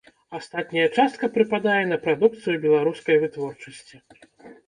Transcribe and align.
Астатняя 0.37 0.85
частка 0.97 1.25
прыпадае 1.35 1.83
на 1.91 1.99
прадукцыю 2.07 2.55
беларускай 2.65 3.15
вытворчасці. 3.25 3.97